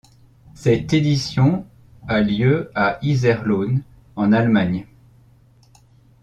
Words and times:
Cette 0.55 0.93
édition 0.93 1.63
a 2.07 2.21
lieu 2.21 2.71
à 2.73 2.97
Iserlohn, 3.03 3.83
en 4.15 4.31
Allemagne. 4.33 4.87